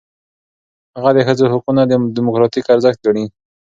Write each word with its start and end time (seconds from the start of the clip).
هغه 0.95 1.11
د 1.15 1.19
ښځو 1.27 1.45
حقونه 1.53 1.81
دموکراتیک 2.17 2.65
ارزښت 2.75 2.99
ګڼي. 3.05 3.25